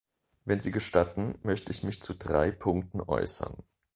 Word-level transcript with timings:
Wenn 0.45 0.59
Sie 0.59 0.71
gestatten, 0.71 1.37
möchte 1.43 1.71
ich 1.71 1.83
mich 1.83 2.01
zu 2.01 2.15
drei 2.15 2.49
Punkten 2.49 3.01
äußern. 3.01 3.55